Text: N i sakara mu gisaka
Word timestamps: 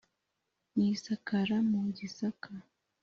N 0.75 0.77
i 0.91 0.95
sakara 1.03 1.57
mu 1.69 1.81
gisaka 1.97 2.51